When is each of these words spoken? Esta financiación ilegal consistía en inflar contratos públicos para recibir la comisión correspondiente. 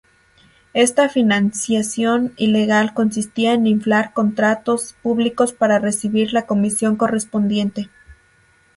Esta 0.73 1.09
financiación 1.09 2.33
ilegal 2.35 2.95
consistía 2.95 3.53
en 3.53 3.67
inflar 3.67 4.13
contratos 4.13 4.95
públicos 5.03 5.53
para 5.53 5.77
recibir 5.77 6.33
la 6.33 6.47
comisión 6.47 6.95
correspondiente. 6.95 7.87